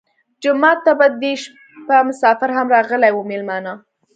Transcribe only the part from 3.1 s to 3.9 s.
وو مېلمانه.